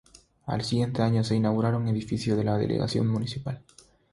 [0.47, 3.61] Al siguiente año se inauguraron: Edificio de la Delegación Municipal.